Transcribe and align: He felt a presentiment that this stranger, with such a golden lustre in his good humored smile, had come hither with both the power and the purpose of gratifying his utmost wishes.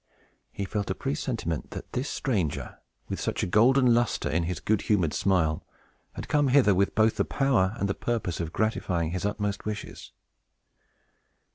He 0.51 0.65
felt 0.65 0.89
a 0.89 0.95
presentiment 0.95 1.69
that 1.69 1.93
this 1.93 2.09
stranger, 2.09 2.79
with 3.07 3.19
such 3.19 3.43
a 3.43 3.45
golden 3.45 3.93
lustre 3.93 4.31
in 4.31 4.45
his 4.45 4.59
good 4.59 4.81
humored 4.81 5.13
smile, 5.13 5.63
had 6.13 6.27
come 6.27 6.47
hither 6.47 6.73
with 6.73 6.95
both 6.95 7.17
the 7.17 7.23
power 7.23 7.75
and 7.77 7.87
the 7.87 7.93
purpose 7.93 8.39
of 8.39 8.51
gratifying 8.51 9.11
his 9.11 9.25
utmost 9.27 9.63
wishes. 9.63 10.11